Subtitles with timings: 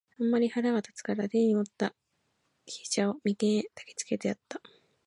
[0.19, 1.93] あんまり腹が立つたから、手に在つた
[2.65, 4.59] 飛車を眉間へ擲きつけてやつた。